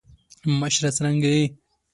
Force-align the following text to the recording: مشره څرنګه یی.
مشره 0.59 0.89
څرنګه 0.97 1.29
یی. 1.35 1.45